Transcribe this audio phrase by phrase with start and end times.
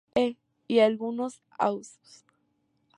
[0.15, 0.35] E,
[0.67, 2.23] y algunos Ausf.